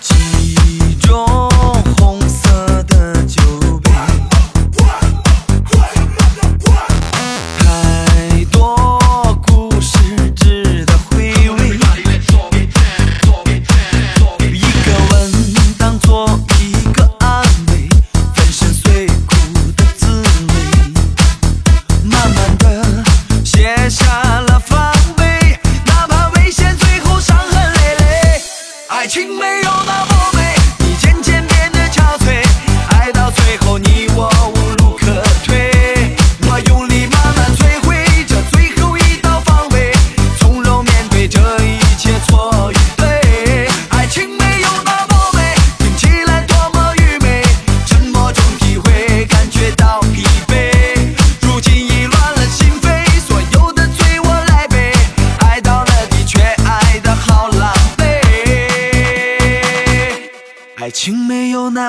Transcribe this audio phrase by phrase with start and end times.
[0.00, 1.43] 其中。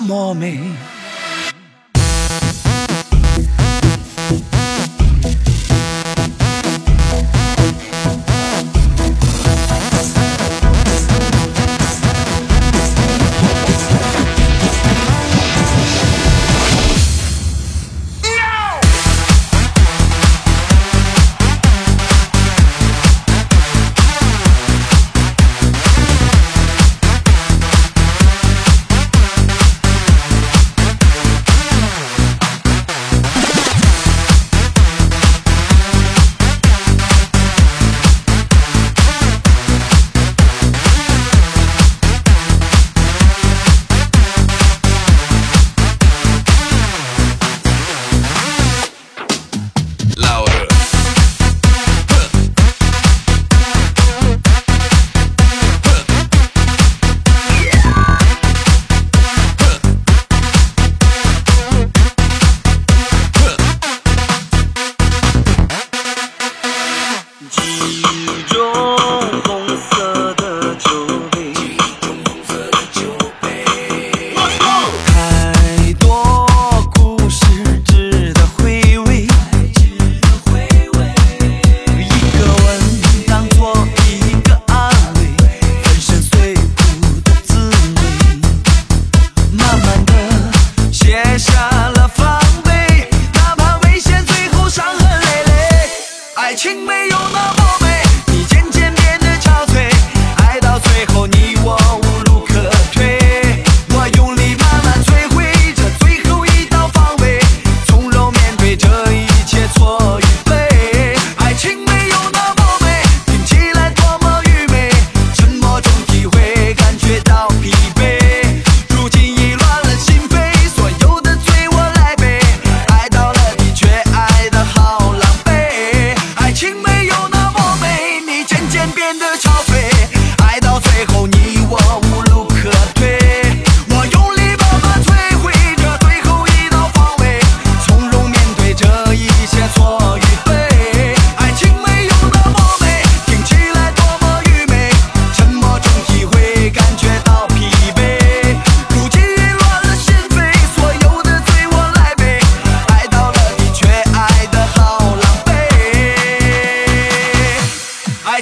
[0.00, 0.74] moment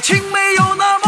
[0.02, 1.01] 情没有那么。